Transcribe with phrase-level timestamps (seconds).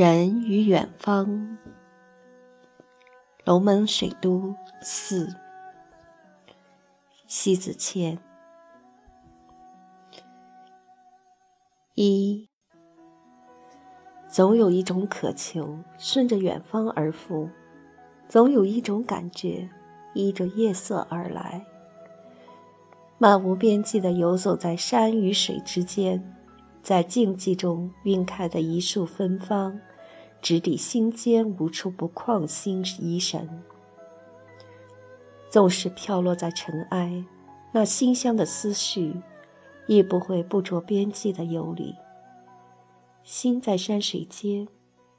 [0.00, 1.58] 人与远方，
[3.44, 5.28] 龙门水都四，
[7.26, 8.18] 西子谦。
[11.96, 12.48] 一，
[14.26, 17.50] 总有一种渴求顺着远方而赴，
[18.26, 19.68] 总有一种感觉
[20.14, 21.66] 依着夜色而来，
[23.18, 26.38] 漫无边际的游走在山与水之间。
[26.82, 29.78] 在静寂中晕开的一束芬芳，
[30.40, 33.62] 直抵心间无处不旷心怡神。
[35.48, 37.24] 纵使飘落在尘埃，
[37.72, 39.20] 那馨香的思绪，
[39.86, 41.94] 亦不会不着边际的游离。
[43.24, 44.68] 心在山水间，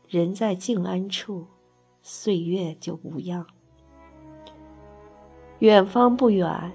[0.08, 1.46] 人在静安处，
[2.02, 3.46] 岁月就无恙。
[5.60, 6.72] 远方不远，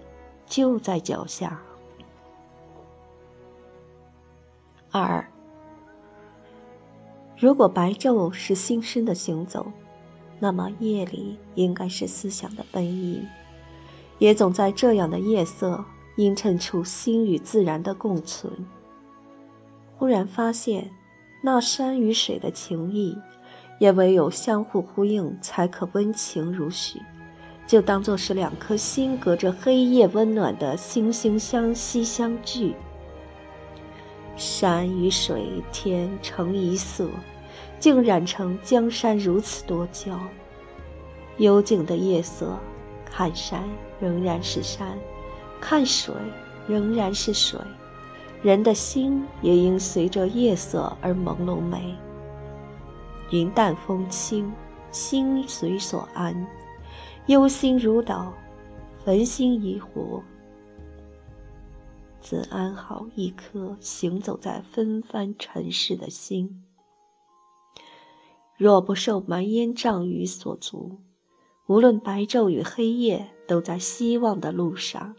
[0.47, 1.61] 就在脚下。
[4.93, 5.29] 二，
[7.39, 9.71] 如果白昼是心身的行走，
[10.39, 13.23] 那么夜里应该是思想的奔逸，
[14.19, 15.85] 也总在这样的夜色
[16.17, 18.51] 映衬出心与自然的共存。
[19.99, 20.91] 忽然发现，
[21.43, 23.15] 那山与水的情谊，
[23.79, 27.01] 也唯有相互呼应，才可温情如许。
[27.67, 32.75] 就当作是两颗心隔着黑夜温暖的惺惺相惜相聚。
[34.37, 37.09] 山与水天成一色，
[37.79, 40.19] 竟染成江山如此多娇。
[41.39, 42.59] 幽静的夜色，
[43.05, 43.63] 看山
[43.99, 44.99] 仍然是山，
[45.61, 46.15] 看水
[46.69, 47.59] 仍然是水，
[48.43, 51.95] 人的心也应随着夜色而朦胧美。
[53.31, 54.53] 云淡风轻，
[54.91, 56.47] 心随所安，
[57.27, 58.33] 忧心如岛，
[59.05, 60.23] 焚心以火。
[62.29, 66.65] 怎安好一颗行走在纷繁尘世的心？
[68.57, 70.99] 若不受蛮烟瘴雨所阻，
[71.69, 75.15] 无论白昼与黑夜，都在希望的路上。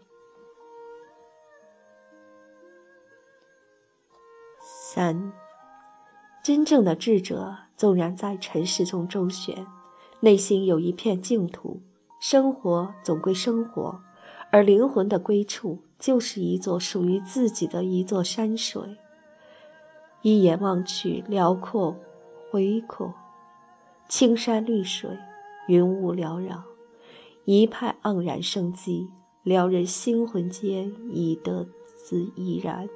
[4.60, 5.32] 三，
[6.44, 9.66] 真正的智者，纵然在尘世中周旋，
[10.20, 11.80] 内心有一片净土，
[12.20, 14.02] 生活总归生活，
[14.50, 15.78] 而灵魂的归处。
[15.98, 18.96] 就是一座属于自己的一座山水，
[20.22, 21.96] 一眼望去，辽阔
[22.48, 23.12] 恢阔，
[24.08, 25.18] 青山绿水，
[25.66, 26.62] 云雾缭绕，
[27.46, 29.08] 一派盎然生机，
[29.42, 31.66] 撩人心魂间已得
[31.96, 32.88] 自怡然。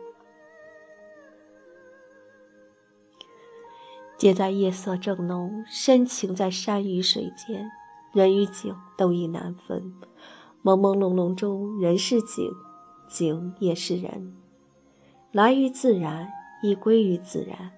[4.16, 7.68] 皆在夜色正浓，深情在山与水间，
[8.12, 9.92] 人与景都已难分，
[10.62, 12.50] 朦朦胧胧中，人是景。
[13.08, 14.34] 景也是人，
[15.32, 16.30] 来于自然，
[16.62, 17.72] 亦归于自然。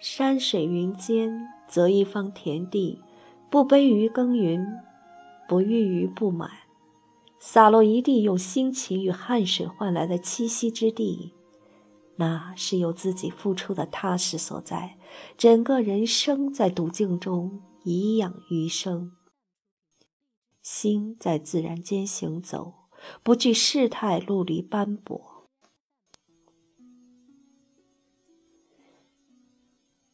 [0.00, 3.00] 山水云间，择一方田地，
[3.48, 4.66] 不悲于耕耘，
[5.46, 6.50] 不郁于不满，
[7.38, 11.32] 洒落一地用辛勤与汗水换来的栖息之地，
[12.16, 14.96] 那是由自己付出的踏实所在。
[15.38, 19.12] 整个人生在笃境中颐养余生，
[20.62, 22.74] 心在自然间行走。
[23.22, 25.48] 不惧世态陆离斑驳。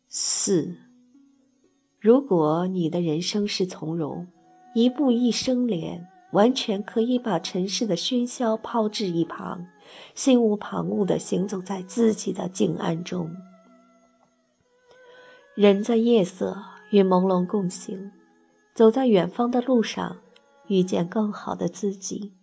[0.09, 0.77] 四，
[1.99, 4.29] 如果你的人生是从容，
[4.75, 9.67] 一步一生莲，完全可以把尘世的喧嚣抛至一旁，
[10.15, 13.35] 心无旁骛地行走在自己的静安中。
[15.57, 16.57] 人在夜色
[16.93, 18.13] 与朦胧共行，
[18.75, 20.23] 走在远方的路上，
[20.69, 22.35] 遇见更好的自己。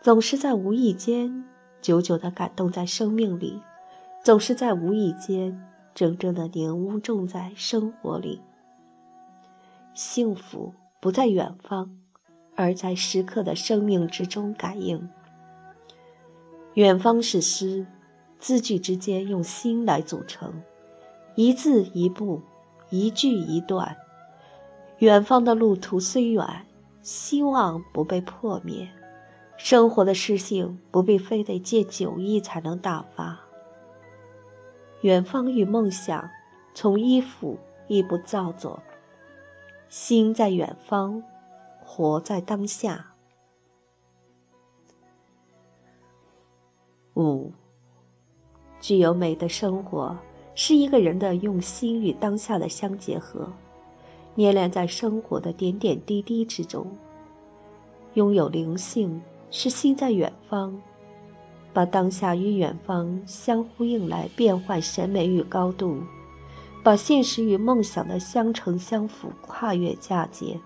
[0.00, 1.44] 总是在无意间，
[1.82, 3.60] 久久的感动在生命里；
[4.24, 5.62] 总是在无意间，
[5.94, 8.40] 真正的凝污种在生活里。
[9.92, 11.98] 幸福不在远方，
[12.56, 15.08] 而在时刻的生命之中感应。
[16.74, 17.86] 远方是诗，
[18.38, 20.62] 字句之间用心来组成，
[21.34, 22.40] 一字一步，
[22.88, 23.96] 一句一段。
[25.00, 26.66] 远方的路途虽远，
[27.02, 28.88] 希望不被破灭。
[29.56, 33.38] 生活的诗性不必非得借酒意才能大发。
[35.02, 36.30] 远方与梦想，
[36.74, 38.82] 从衣服亦不造作。
[39.88, 41.22] 心在远方，
[41.84, 43.12] 活在当下。
[47.16, 47.52] 五，
[48.80, 50.16] 具有美的生活，
[50.54, 53.52] 是一个人的用心与当下的相结合，
[54.36, 56.86] 粘连在生活的点点滴滴之中，
[58.14, 59.20] 拥有灵性。
[59.52, 60.80] 是心在远方，
[61.72, 66.00] 把当下与远方相呼应来变换审美与高度，
[66.84, 70.56] 把现实与梦想的相成相辅跨越嫁接。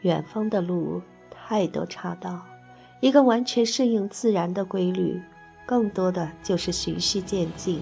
[0.00, 1.00] 远方的路
[1.30, 2.42] 太多岔道，
[3.00, 5.22] 一个完全顺应自然的规律，
[5.64, 7.80] 更多的就是循序渐进。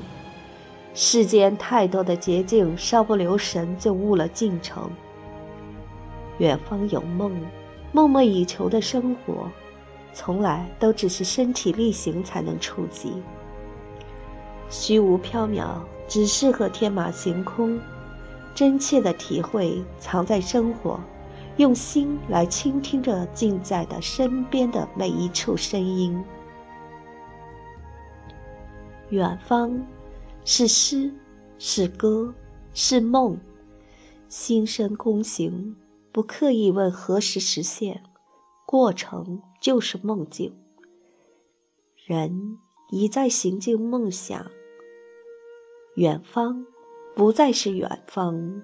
[1.02, 4.90] 世间太多的捷径，稍不留神就误了进程。
[6.36, 7.34] 远方有梦，
[7.90, 9.50] 梦寐以求的生活，
[10.12, 13.14] 从来都只是身体力行才能触及。
[14.68, 17.80] 虚无缥缈，只适合天马行空；
[18.54, 21.00] 真切的体会藏在生活，
[21.56, 26.22] 用心来倾听着近在的身边的每一处声音。
[29.08, 29.80] 远方，
[30.52, 31.14] 是诗，
[31.60, 32.34] 是歌，
[32.74, 33.38] 是梦。
[34.28, 35.76] 心生躬行，
[36.10, 38.02] 不刻意问何时实现，
[38.66, 40.60] 过程就是梦境。
[42.04, 42.58] 人
[42.90, 44.50] 已在行进梦想。
[45.94, 46.66] 远方，
[47.14, 48.60] 不再是远方。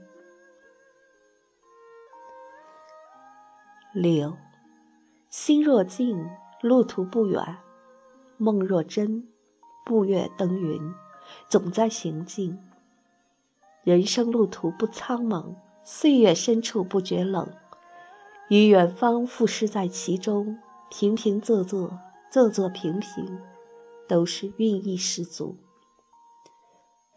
[3.94, 4.36] 六，
[5.30, 6.18] 心若静，
[6.62, 7.58] 路途不远；
[8.38, 9.28] 梦若真，
[9.84, 10.82] 步月登云，
[11.48, 12.58] 总在行进。
[13.84, 17.48] 人生路途不苍茫，岁月深处不觉冷。
[18.48, 20.58] 与远方赋诗在其中，
[20.90, 21.90] 平平仄仄，
[22.32, 23.40] 仄仄平平，
[24.08, 25.56] 都是韵意十足。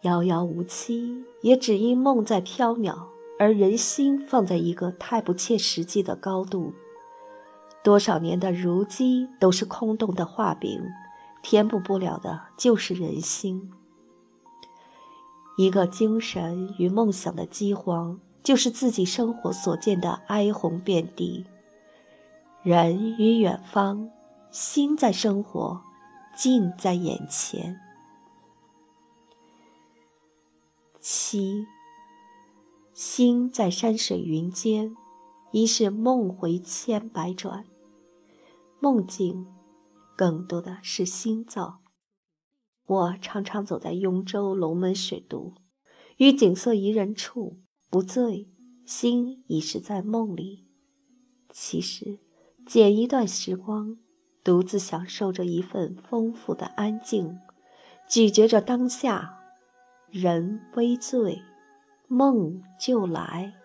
[0.03, 3.07] 遥遥无期，也只因梦在飘渺，
[3.38, 6.73] 而人心放在一个太不切实际的高度。
[7.83, 10.81] 多少年的如饥都是空洞的画饼，
[11.41, 13.71] 填补不了的就是人心。
[15.59, 21.45] 一个精神与梦想的饥荒，就是自己生活所见的哀鸿遍地。
[22.63, 24.09] 人与远方，
[24.51, 25.81] 心在生活，
[26.33, 27.77] 近在眼前。
[31.01, 31.65] 七，
[32.94, 34.95] 心在山水云间，
[35.51, 37.65] 一是梦回千百转。
[38.79, 39.45] 梦境，
[40.15, 41.79] 更多的是心造。
[42.89, 45.53] 我常常走在雍州龙门水渡，
[46.18, 48.50] 与景色宜人处，不醉，
[48.83, 50.65] 心已是在梦里。
[51.51, 52.18] 其实，
[52.65, 54.00] 捡一段时光，
[54.44, 57.38] 独自享受着一份丰富的安静，
[58.07, 59.35] 咀嚼着当下。
[60.09, 61.44] 人微醉，
[62.07, 63.58] 梦就来。